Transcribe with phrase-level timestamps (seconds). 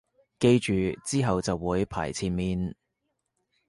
[0.39, 0.73] 記住
[1.05, 2.73] 之後就會排前面